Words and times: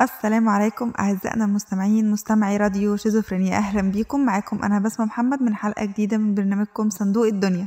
السلام 0.00 0.48
عليكم 0.48 0.92
أعزائنا 0.98 1.44
المستمعين 1.44 2.10
مستمعي 2.10 2.56
راديو 2.56 2.96
شيزوفرينيا. 2.96 3.56
أهلا 3.56 3.82
بيكم. 3.82 4.20
معاكم 4.20 4.62
أنا 4.62 4.78
بسمة 4.78 5.06
محمد 5.06 5.42
من 5.42 5.54
حلقة 5.54 5.84
جديدة 5.84 6.16
من 6.16 6.34
برنامجكم 6.34 6.90
صندوق 6.90 7.26
الدنيا. 7.26 7.66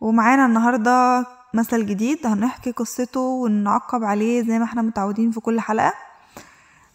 ومعانا 0.00 0.46
النهاردة 0.46 1.26
مثل 1.54 1.86
جديد 1.86 2.26
هنحكي 2.26 2.70
قصته 2.70 3.20
ونعقب 3.20 4.04
عليه 4.04 4.42
زي 4.42 4.58
ما 4.58 4.64
إحنا 4.64 4.82
متعودين 4.82 5.30
في 5.30 5.40
كل 5.40 5.60
حلقة. 5.60 5.94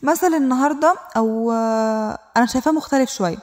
مثل 0.03 0.33
النهاردة 0.33 0.95
أو 1.17 1.51
آه، 1.51 2.17
أنا 2.37 2.45
شايفاه 2.45 2.71
مختلف 2.71 3.09
شوية. 3.09 3.37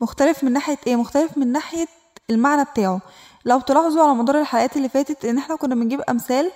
مختلف 0.00 0.44
من 0.44 0.52
ناحية 0.52 0.78
إيه؟ 0.86 0.96
مختلف 0.96 1.38
من 1.38 1.52
ناحية 1.52 1.86
المعنى 2.30 2.64
بتاعه. 2.64 3.00
لو 3.44 3.60
تلاحظوا 3.60 4.02
على 4.02 4.14
مدار 4.14 4.40
الحلقات 4.40 4.76
اللي 4.76 4.88
فاتت 4.88 5.24
إن 5.24 5.38
إحنا 5.38 5.56
كنا 5.56 5.74
بنجيب 5.74 6.00
أمثال 6.00 6.50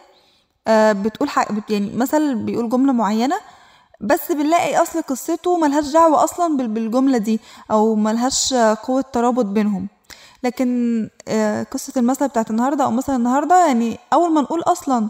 آه، 0.69 0.93
بتقول 0.93 1.29
حق 1.29 1.49
يعني 1.71 1.97
مثل 1.97 2.35
بيقول 2.35 2.69
جملة 2.69 2.93
معينة 2.93 3.37
بس 4.01 4.33
بنلاقي 4.33 4.83
أصل 4.83 5.03
قصته 5.03 5.57
ملهاش 5.59 5.87
دعوة 5.87 6.25
أصلا 6.25 6.57
بال- 6.57 6.69
بالجملة 6.69 7.19
دي 7.19 7.41
أو 7.71 7.95
ملهاش 7.95 8.55
قوة 8.55 9.01
ترابط 9.13 9.45
بينهم. 9.45 9.89
لكن 10.43 11.11
آه، 11.29 11.63
قصة 11.63 11.93
المثل 11.97 12.29
بتاعت 12.29 12.51
النهاردة 12.51 12.85
أو 12.85 12.91
مثل 12.91 13.17
النهاردة 13.17 13.67
يعني 13.67 13.99
أول 14.13 14.33
ما 14.33 14.41
نقول 14.41 14.61
أصلا 14.61 15.09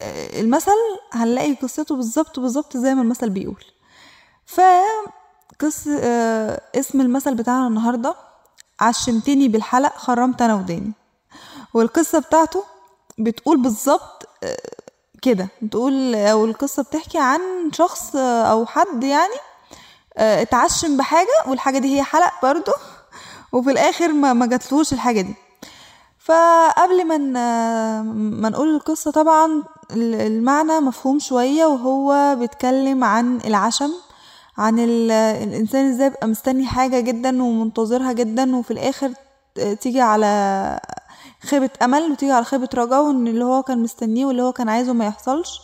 آه، 0.00 0.40
المثل 0.40 0.70
هنلاقي 1.12 1.54
قصته 1.54 1.96
بالظبط 1.96 2.40
بالظبط 2.40 2.76
زي 2.76 2.94
ما 2.94 3.02
المثل 3.02 3.30
بيقول. 3.30 3.64
ف 4.46 4.60
قص 5.60 5.84
آه، 6.00 6.60
اسم 6.74 7.00
المثل 7.00 7.34
بتاعنا 7.34 7.66
النهاردة 7.66 8.14
عشمتني 8.80 9.48
بالحلق 9.48 9.96
خرمت 9.96 10.42
أنا 10.42 10.54
وداني. 10.54 10.92
والقصة 11.74 12.18
بتاعته 12.18 12.64
بتقول 13.18 13.62
بالظبط 13.62 14.28
كده. 15.26 15.48
بتقول 15.62 16.14
أو 16.14 16.44
القصة 16.44 16.82
بتحكي 16.82 17.18
عن 17.18 17.40
شخص 17.72 18.16
أو 18.16 18.66
حد 18.66 19.04
يعني 19.04 19.34
آه، 20.16 20.42
اتعشم 20.42 20.96
بحاجة 20.96 21.36
والحاجة 21.48 21.78
دي 21.78 21.96
هي 21.98 22.02
حلق 22.02 22.32
برضو 22.42 22.72
وفي 23.52 23.70
الآخر 23.70 24.12
ما 24.12 24.32
ما 24.32 24.46
جاتلوش 24.46 24.92
الحاجة 24.92 25.20
دي. 25.20 25.34
فقبل 26.18 27.04
ما 27.06 27.18
ما 28.12 28.48
نقول 28.48 28.74
القصة 28.74 29.10
طبعا 29.10 29.62
ال- 29.90 30.14
المعنى 30.14 30.80
مفهوم 30.80 31.18
شوية 31.18 31.66
وهو 31.66 32.36
بيتكلم 32.38 33.04
عن 33.04 33.36
العشم 33.44 33.90
عن 34.58 34.78
ال- 34.78 35.10
الإنسان 35.10 35.90
إزاي 35.90 36.06
يبقى 36.06 36.26
مستني 36.26 36.66
حاجة 36.66 37.00
جدا 37.00 37.42
ومنتظرها 37.42 38.12
جدا 38.12 38.56
وفي 38.56 38.70
الآخر 38.70 39.10
ت- 39.54 39.60
تيجي 39.60 40.00
على 40.00 40.26
خيبة 41.44 41.70
أمل 41.82 42.12
وتيجي 42.12 42.32
على 42.32 42.44
خيبة 42.44 42.68
رجا 42.74 42.98
وإن 42.98 43.26
اللي 43.28 43.44
هو 43.44 43.62
كان 43.62 43.78
مستنيه 43.82 44.26
واللي 44.26 44.42
هو 44.42 44.52
كان 44.52 44.68
عايزه 44.68 44.92
ما 44.92 45.06
يحصلش. 45.06 45.60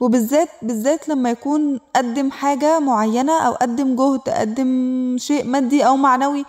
وبالذات 0.00 0.48
بالذات 0.62 1.08
لما 1.08 1.30
يكون 1.30 1.80
قدم 1.96 2.30
حاجة 2.30 2.78
معينة 2.78 3.32
أو 3.46 3.52
قدم 3.52 3.96
جهد 3.96 4.20
قدم 4.28 5.16
شيء 5.18 5.44
مادي 5.44 5.86
أو 5.86 5.96
معنوي 5.96 6.44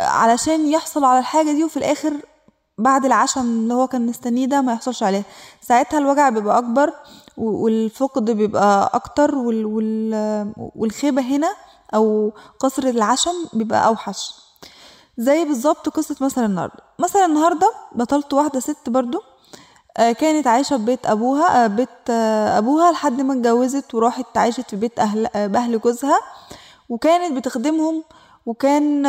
علشان 0.00 0.66
يحصل 0.68 1.04
على 1.04 1.18
الحاجة 1.18 1.52
دي 1.52 1.64
وفي 1.64 1.76
الآخر 1.76 2.12
بعد 2.78 3.04
العشم 3.04 3.40
اللي 3.40 3.74
هو 3.74 3.86
كان 3.86 4.06
مستنيه 4.06 4.46
ده 4.46 4.60
ما 4.60 4.72
يحصلش 4.72 5.02
عليه 5.02 5.22
ساعتها 5.60 5.98
الوجع 5.98 6.28
بيبقى 6.28 6.58
أكبر 6.58 6.92
والفقد 7.36 8.30
بيبقى 8.30 8.90
أكتر 8.94 9.34
وال 9.34 9.66
وال 9.66 10.52
والخيبة 10.76 11.22
هنا 11.22 11.54
أو 11.94 12.32
قصر 12.60 12.82
العشم 12.82 13.34
بيبقى 13.52 13.86
أوحش. 13.86 14.34
زي 15.18 15.44
بالظبط 15.44 15.88
قصة 15.88 16.16
مثلا 16.20 16.46
النهاردة. 16.46 16.82
مثلا 16.98 17.24
النهاردة 17.26 17.72
بطلت 17.94 18.32
واحدة 18.34 18.60
ست 18.60 18.88
برضو 18.88 19.22
آه، 19.96 20.12
كانت 20.12 20.46
عايشة 20.46 20.76
في 20.76 20.84
بيت 20.84 21.06
أبوها 21.06 21.64
آه، 21.64 21.66
بيت 21.66 21.88
آه، 22.10 22.58
أبوها 22.58 22.92
لحد 22.92 23.20
ما 23.20 23.32
اتجوزت 23.32 23.94
وراحت 23.94 24.38
عاشت 24.38 24.70
في 24.70 24.76
بيت 24.76 24.98
أهل 24.98 25.28
بأهل 25.48 25.80
جوزها. 25.80 26.18
وكانت 26.88 27.32
بتخدمهم 27.36 28.04
وكان 28.46 29.02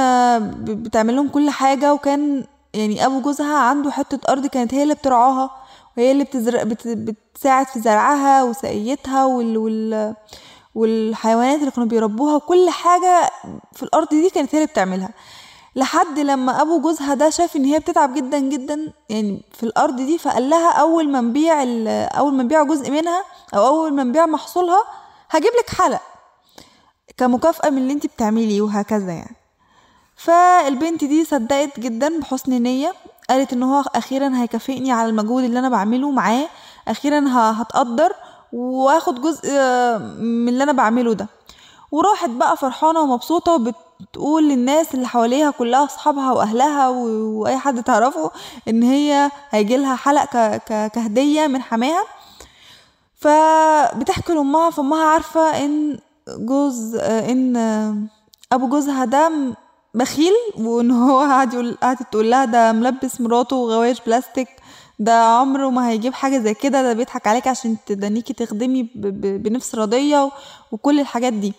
بتعمل 0.63 1.15
لهم 1.15 1.29
كل 1.29 1.49
حاجة 1.49 1.93
وكان 1.93 2.45
يعني 2.73 3.05
أبو 3.05 3.21
جوزها 3.21 3.57
عنده 3.57 3.91
حتة 3.91 4.19
أرض 4.31 4.45
كانت 4.47 4.73
هي 4.73 4.83
اللي 4.83 4.93
بترعاها 4.93 5.49
وهي 5.97 6.11
اللي 6.11 6.23
بتزرع 6.23 6.63
بت 6.63 6.87
بتساعد 6.87 7.65
في 7.67 7.79
زرعها 7.79 8.43
وسقيتها 8.43 9.25
وال 9.25 9.57
وال 9.57 10.15
والحيوانات 10.75 11.59
اللي 11.59 11.71
كانوا 11.71 11.87
بيربوها 11.89 12.35
وكل 12.35 12.69
حاجة 12.69 13.29
في 13.73 13.83
الأرض 13.83 14.09
دي 14.09 14.29
كانت 14.29 14.55
هي 14.55 14.59
اللي 14.59 14.71
بتعملها. 14.71 15.09
لحد 15.75 16.19
لما 16.19 16.61
أبو 16.61 16.79
جوزها 16.81 17.13
ده 17.13 17.29
شاف 17.29 17.55
إن 17.55 17.65
هي 17.65 17.79
بتتعب 17.79 18.13
جدا 18.13 18.39
جدا 18.39 18.93
يعني 19.09 19.41
في 19.53 19.63
الأرض 19.63 19.95
دي 19.95 20.17
فقال 20.17 20.49
لها 20.49 20.71
أول 20.71 21.09
ما 21.09 21.21
نبيع 21.21 21.63
أول 22.19 22.33
ما 22.33 22.43
نبيع 22.43 22.63
جزء 22.63 22.91
منها 22.91 23.23
أو 23.55 23.67
أول 23.67 23.93
ما 23.93 24.03
نبيع 24.03 24.25
محصولها 24.25 24.83
هجيب 25.29 25.51
لك 25.59 25.69
حلق 25.69 26.01
كمكافأة 27.17 27.69
من 27.69 27.77
اللي 27.77 27.93
أنت 27.93 28.05
بتعمليه 28.05 28.61
وهكذا 28.61 29.11
يعني. 29.11 29.35
فالبنت 30.15 31.03
دي 31.03 31.25
صدقت 31.25 31.79
جدا 31.79 32.19
بحسن 32.19 32.51
نية 32.51 32.93
قالت 33.29 33.53
إن 33.53 33.63
هو 33.63 33.83
أخيرا 33.95 34.31
هيكافئني 34.35 34.91
على 34.91 35.09
المجهود 35.09 35.43
اللي 35.43 35.59
أنا 35.59 35.69
بعمله 35.69 36.11
معاه 36.11 36.45
أخيرا 36.87 37.25
هتقدر 37.29 38.13
وآخد 38.53 39.21
جزء 39.21 39.49
آه، 39.51 39.97
من 40.19 40.49
اللي 40.49 40.63
أنا 40.63 40.71
بعمله 40.71 41.13
ده. 41.13 41.27
وراحت 41.91 42.29
بقى 42.29 42.57
فرحانة 42.57 42.99
ومبسوطة 43.01 43.73
وبتقول 44.13 44.49
للناس 44.49 44.93
اللي 44.95 45.07
حواليها 45.07 45.51
كلها 45.51 45.85
أصحابها 45.85 46.31
وأهلها 46.31 46.89
وأي 46.89 47.57
حد 47.57 47.83
تعرفه 47.83 48.31
إن 48.67 48.83
هي 48.83 49.31
هيجيلها 49.49 49.95
حلق 49.95 50.23
ك- 50.25 50.61
ك- 50.67 50.91
كهدية 50.91 51.47
من 51.47 51.61
حماها. 51.61 52.03
فبتحكي 53.15 54.33
لأمها 54.33 54.69
فأمها 54.69 55.03
عارفة 55.05 55.65
إن 55.65 55.99
جوز 56.29 56.95
إن 56.95 57.57
أبو 58.51 58.67
جوزها 58.67 59.05
ده 59.05 59.31
بخيل 59.93 60.33
وإن 60.57 60.91
هو 60.91 61.19
قاعد 61.19 61.53
يقول 61.53 61.77
قعدت 61.83 62.03
تقول 62.11 62.31
لها 62.31 62.45
ده 62.45 62.71
ملبس 62.71 63.21
مراته 63.21 63.55
غوايش 63.55 63.97
بلاستيك 64.05 64.47
ده 64.99 65.23
عمره 65.25 65.69
ما 65.69 65.89
هيجيب 65.89 66.13
حاجة 66.13 66.37
زي 66.39 66.53
كده 66.53 66.81
ده 66.83 66.93
بيضحك 66.93 67.27
عليك 67.27 67.47
عشان 67.47 67.77
تدنيكي 67.85 68.33
تخدمي 68.33 68.89
بنفس 69.43 69.75
راضيه 69.75 70.31
وكل 70.71 70.99
الحاجات 70.99 71.33
دي. 71.33 71.53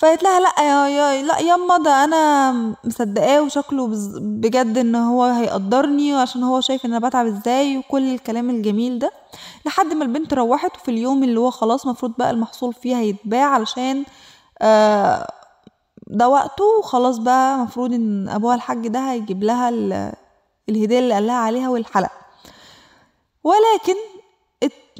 فقالت 0.00 0.22
لها 0.22 0.40
لا 0.40 0.52
يا 0.58 0.88
يا 0.88 1.22
لا 1.22 1.38
ياما 1.38 1.78
ده 1.78 2.04
أنا 2.04 2.52
مصدقاه 2.84 3.42
وشكله 3.42 3.88
بجد 4.20 4.78
إن 4.78 4.94
هو 4.94 5.24
هيقدرني 5.24 6.14
عشان 6.14 6.42
هو 6.42 6.60
شايف 6.60 6.84
إن 6.86 6.92
أنا 6.94 7.08
بتعب 7.08 7.26
إزاي 7.26 7.76
وكل 7.78 8.14
الكلام 8.14 8.50
الجميل 8.50 8.98
ده. 8.98 9.10
لحد 9.66 9.86
ما 9.86 10.04
البنت 10.04 10.34
روحت 10.34 10.76
وفي 10.76 10.90
اليوم 10.90 11.24
اللي 11.24 11.40
هو 11.40 11.50
خلاص 11.50 11.86
مفروض 11.86 12.12
بقى 12.18 12.30
المحصول 12.30 12.74
فيه 12.74 12.96
هيتباع 12.96 13.44
علشان 13.46 14.04
آه 14.62 15.26
ده 16.06 16.28
وقته 16.28 16.64
وخلاص 16.78 17.18
بقى 17.18 17.58
مفروض 17.58 17.92
إن 17.92 18.28
أبوها 18.28 18.54
الحاج 18.54 18.88
ده 18.88 18.98
هيجيب 19.10 19.42
لها 19.44 19.68
ال- 19.68 20.12
الهدية 20.68 20.98
اللي 20.98 21.14
قال 21.14 21.26
لها 21.26 21.36
عليها 21.36 21.68
والحلق. 21.68 22.10
ولكن 23.44 23.94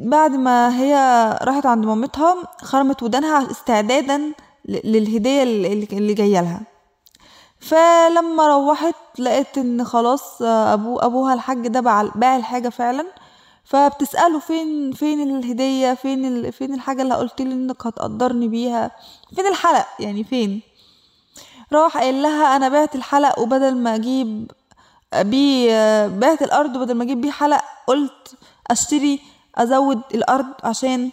بعد 0.00 0.30
ما 0.30 0.78
هي 0.80 0.94
راحت 1.42 1.66
عند 1.66 1.86
مامتها 1.86 2.34
خرمت 2.62 3.02
ودانها 3.02 3.50
استعدادا 3.50 4.32
للهدية 4.84 5.42
اللي 5.42 6.14
جاية 6.14 6.40
لها. 6.40 6.60
فلما 7.60 8.46
روحت 8.46 8.94
لقيت 9.18 9.58
إن 9.58 9.84
خلاص 9.84 10.42
ابو 10.42 10.98
أبوها 10.98 11.34
الحاج 11.34 11.66
ده 11.68 11.80
باع 12.14 12.36
الحاجة 12.36 12.68
فعلا. 12.68 13.06
فبتسأله 13.64 14.38
فين 14.38 14.92
فين 14.92 15.36
الهدية؟ 15.36 15.94
فين. 15.94 16.50
فين 16.50 16.74
الحاجة 16.74 17.02
اللي 17.02 17.14
قلت 17.14 17.40
لي 17.42 17.52
إنك 17.54 17.86
هتقدرني 17.86 18.48
بيها؟ 18.48 18.90
فين 19.36 19.46
الحلق؟ 19.46 19.86
يعني 20.00 20.24
فين؟ 20.24 20.60
راح 21.72 21.96
قايل 21.98 22.22
لها 22.22 22.56
أنا 22.56 22.68
بعت 22.68 22.94
الحلق 22.94 23.38
وبدل 23.38 23.76
ما 23.76 23.94
أجيب 23.94 24.50
بيه 25.16 26.06
بعت 26.06 26.42
الأرض 26.42 26.76
وبدل 26.76 26.94
ما 26.94 27.04
أجيب 27.04 27.20
بيه 27.20 27.30
حلق 27.30 27.60
قلت 27.86 28.34
أشتري 28.70 29.20
أزود 29.54 30.00
الأرض 30.14 30.46
عشان 30.64 31.10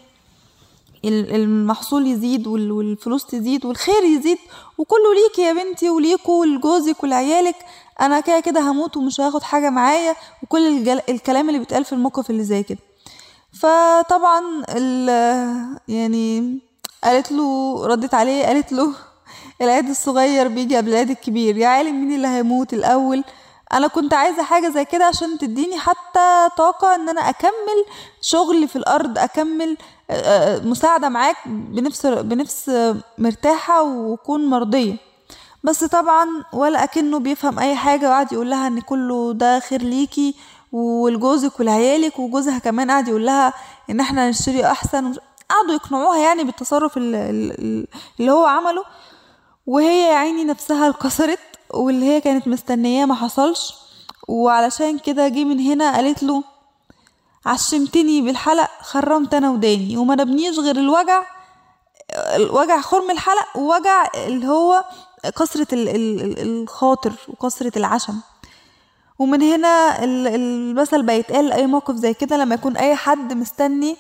المحصول 1.06 2.08
يزيد 2.08 2.48
وال- 2.48 2.72
والفلوس 2.72 3.26
تزيد 3.26 3.66
والخير 3.66 4.04
يزيد 4.04 4.38
وكله 4.78 5.14
ليكي 5.24 5.42
يا 5.42 5.54
بنتي 5.54 5.90
وليكوا 5.90 6.40
ولجوزك 6.42 7.04
ولعيالك 7.04 7.56
أنا 8.02 8.20
كده 8.20 8.40
كده 8.40 8.62
هموت 8.62 8.98
ومش 8.98 9.22
هاخد 9.22 9.44
حاجة 9.44 9.70
معايا 9.70 10.16
وكل. 10.44 10.90
الكلام 11.10 11.48
اللي 11.50 11.60
بيتقال 11.60 11.86
في 11.86 11.94
الموقف 11.94 12.30
اللي 12.30 12.44
زي 12.44 12.64
كده 12.64 12.80
فطبعا 13.62 14.42
ال... 14.70 15.10
يعني 15.88 16.60
قالت 17.04 17.32
له 17.32 17.76
ردت 17.88 18.14
عليه 18.14 18.46
قالت 18.46 18.72
له 18.72 18.94
العيد 19.62 19.90
الصغير 19.90 20.48
بيجي 20.48 20.78
قبل 20.78 20.90
العيد 20.90 21.10
الكبير 21.10 21.58
يا 21.58 21.68
عالم 21.68 22.02
مين 22.02 22.16
اللي 22.16 22.28
هيموت 22.28 22.74
الأول 22.74 23.24
أنا 23.74 23.88
كنت 23.88 24.14
عايزة 24.14 24.44
حاجة 24.44 24.70
زي 24.70 24.86
كده 24.86 25.06
عشان 25.06 25.38
تديني 25.38 25.80
حتى 25.80 26.50
طاقة 26.58 26.96
إن 26.96 27.10
أنا 27.10 27.30
أكمل 27.30 27.86
شغل 28.22 28.68
في 28.68 28.76
الأرض 28.76 29.18
أكمل 29.18 29.78
آه، 30.10 30.14
آه، 30.56 30.60
مساعدة 30.60 31.10
معاك 31.10 31.36
بنفس 31.46 32.06
بنفس 32.06 32.72
مرتاحة 33.18 33.84
وكون 33.84 34.46
مرضية. 34.46 34.96
بس 35.64 35.84
طبعا 35.84 36.28
ولا 36.54 36.84
أكنه 36.84 37.20
بيفهم 37.20 37.60
أي 37.60 37.76
حاجة 37.76 38.10
وقعد 38.10 38.34
يقول 38.34 38.50
لها 38.50 38.68
إن 38.68 38.82
كله 38.82 39.34
ده 39.34 39.60
خير 39.60 39.82
ليكي 39.82 40.36
ولجوزك 40.72 41.60
ولعيالك 41.60 42.20
وجوزها 42.20 42.60
كمان 42.60 42.92
قعد 42.92 43.08
يقول 43.08 43.26
لها 43.26 43.54
إن 43.90 44.00
إحنا 44.00 44.30
نشتري 44.30 44.66
أحسن 44.66 45.14
قعدوا 45.50 45.74
يقنعوها 45.74 46.18
يعني 46.18 46.44
بالتصرف 46.44 46.98
اللي 46.98 48.32
هو 48.32 48.46
عمله. 48.46 48.84
وهي 49.68 50.02
يا 50.10 50.16
عيني 50.16 50.44
نفسها 50.44 50.90
اتكسرت. 50.90 51.40
واللي 51.74 52.06
هي 52.06 52.22
كانت 52.22 52.48
مستنياه 52.48 53.06
ما 53.06 53.16
حصلش. 53.16 53.74
وعلشان 54.28 55.00
كده 55.00 55.28
جه 55.28 55.44
من 55.44 55.60
هنا 55.60 55.96
قالت 55.96 56.24
له 56.24 56.44
عشمتني 57.46 58.22
بالحلق 58.22 58.70
خرمت 58.82 59.34
أنا 59.34 59.50
وداني. 59.50 59.98
وما 59.98 60.16
نبنيش 60.16 60.60
غير 60.60 60.76
الوجع 60.76 61.24
وجع 62.40 62.82
خرم 62.82 63.12
الحلق 63.12 63.58
ووجع 63.58 64.08
اللي 64.16 64.48
هو 64.48 64.84
كسرة 65.40 65.68
الخاطر 65.74 67.14
وكسرة 67.28 67.72
العشم. 67.78 68.20
ومن 69.20 69.42
هنا 69.42 70.04
المثل 70.04 71.02
بيتقال 71.04 71.52
أي 71.52 71.68
موقف 71.68 71.96
زي 71.96 72.14
كده 72.14 72.38
لما 72.38 72.56
يكون 72.56 72.78
أي 72.78 72.96
حد 72.96 73.34
مستني 73.34 73.98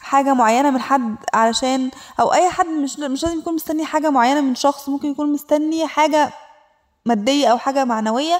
حاجة 0.00 0.34
معينة 0.34 0.70
من 0.70 0.80
حد 0.80 1.16
علشان 1.34 1.90
أو 2.20 2.32
أي 2.32 2.50
حد 2.50 2.66
مش 2.66 2.98
مش 2.98 3.22
لازم 3.24 3.38
يكون 3.38 3.54
مستني 3.54 3.84
حاجة 3.84 4.10
معينة 4.10 4.40
من 4.40 4.54
شخص 4.54 4.88
ممكن 4.88 5.10
يكون 5.10 5.32
مستني 5.32 5.86
حاجة 5.86 6.32
مادية 7.06 7.48
أو 7.48 7.58
حاجة 7.58 7.84
معنوية 7.84 8.38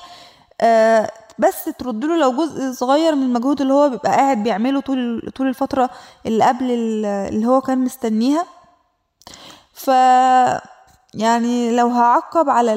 آه 0.60 1.10
بس 1.38 1.64
ترد 1.78 2.04
له 2.04 2.16
لو 2.16 2.32
جزء 2.32 2.72
صغير 2.72 3.14
من 3.14 3.22
المجهود 3.22 3.60
اللي 3.60 3.72
هو 3.74 3.88
بيبقى 3.88 4.10
قاعد 4.12 4.42
بيعمله 4.42 4.80
طول 4.80 5.30
طول 5.36 5.46
الفترة 5.48 5.90
اللي 6.26 6.44
قبل 6.44 6.64
اللي 6.70 7.46
هو 7.46 7.60
كان 7.60 7.78
مستنيها. 7.78 8.44
ف 9.72 9.88
يعني 11.14 11.76
لو 11.76 11.88
هعقب 11.88 12.50
على 12.50 12.72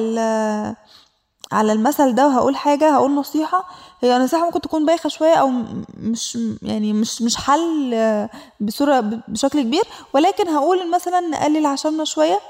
على 1.52 1.72
المثل 1.72 2.14
ده 2.14 2.26
وهقول 2.28 2.56
حاجة 2.56 2.90
هقول 2.94 3.14
نصيحة 3.14 3.64
هي 4.00 4.18
نصيحة 4.18 4.44
ممكن 4.44 4.60
تكون 4.60 4.86
بايخة 4.86 5.08
شوية 5.08 5.34
أو 5.34 5.50
مش 5.94 6.38
يعني 6.62 6.92
مش 6.92 7.22
مش 7.22 7.36
حل 7.36 7.94
بصورة 8.60 9.00
بشكل 9.28 9.62
كبير 9.62 9.82
ولكن 10.14 10.48
هقول 10.48 10.90
مثلا 10.90 11.20
نقلل 11.20 11.66
عشمنا 11.66 12.04
شوية. 12.04 12.40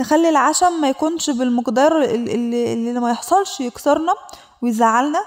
نخلي 0.00 0.28
العشم 0.28 0.80
ما 0.80 0.88
يكونش 0.88 1.30
بالمقدار 1.30 2.02
اللي, 2.02 2.72
اللي 2.72 3.00
ما 3.00 3.10
يحصلش 3.10 3.60
يكسرنا 3.60 4.14
ويزعلنا. 4.62 5.20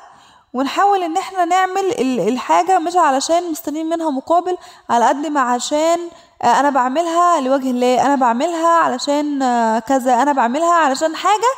ونحاول 0.53 1.03
إن 1.03 1.17
إحنا 1.17 1.45
نعمل 1.45 1.83
الحاجة 2.27 2.79
مش 2.79 2.95
علشان 2.95 3.51
مستنيين 3.51 3.85
منها 3.89 4.09
مقابل 4.09 4.57
على 4.89 5.05
قد 5.07 5.25
ما 5.27 5.39
عشان 5.41 5.97
أنا 6.43 6.69
بعملها 6.69 7.41
لوجه 7.41 7.69
الله 7.71 8.05
أنا 8.05 8.15
بعملها 8.15 8.67
علشان 8.67 9.39
كذا 9.79 10.21
أنا 10.21 10.31
بعملها 10.31 10.73
علشان 10.73 11.15
حاجة. 11.15 11.51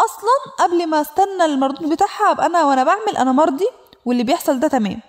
أصلا 0.00 0.66
قبل 0.66 0.86
ما 0.86 1.00
أستنى 1.00 1.44
المردود 1.44 1.88
بتاعها 1.88 2.30
أبقى 2.30 2.46
أنا 2.46 2.64
وأنا 2.64 2.84
بعمل 2.84 3.16
أنا 3.18 3.32
مرضي 3.32 3.68
واللي 4.04 4.22
بيحصل 4.22 4.60
ده 4.60 4.68
تمام. 4.68 5.00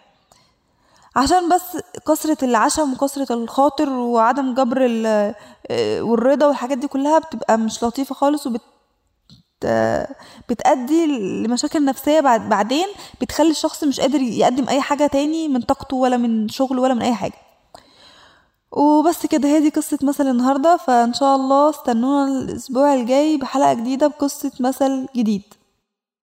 عشان 1.16 1.50
بس 1.50 1.62
كثرة 2.08 2.46
العشم 2.46 2.94
وكثرة 2.94 3.34
الخاطر 3.34 3.90
وعدم 3.90 4.54
جبر 4.54 4.80
والرضا 6.02 6.46
والحاجات 6.48 6.78
دي 6.78 6.88
كلها 6.88 7.19
بتبقى 7.19 7.58
مش 7.58 7.84
لطيفة 7.84 8.16
خالص 8.16 8.48
وبت 8.48 8.62
بتأدي 10.50 11.06
لمشاكل 11.44 11.86
نفسية 11.86 12.19
بعد 12.19 12.50
بعدين 12.50 12.86
بتخلي 13.22 13.50
الشخص 13.52 13.84
مش 13.84 14.00
قادر 14.00 14.22
يقدم 14.22 14.69
أي 14.69 14.81
حاجة 14.81 15.08
تاني 15.08 15.48
من 15.48 15.62
طاقته 15.62 15.96
ولا 15.98 16.18
من 16.18 16.50
شغله 16.50 16.81
ولا 16.81 16.94
من 16.94 17.02
أي 17.02 17.13
حاجة. 17.13 17.34
وبس 18.72 19.25
كده 19.25 19.60
دي 19.60 19.69
قصة 19.69 20.00
مثل 20.04 20.28
النهاردة 20.28 20.78
فإن 20.78 21.13
شاء 21.13 21.36
الله 21.36 21.69
استنونا 21.69 22.28
الأسبوع 22.28 22.94
الجاي 22.94 23.38
بحلقة 23.38 23.74
جديدة 23.74 24.08
بقصة 24.08 24.52
مثل 24.60 25.08
جديد. 25.16 25.44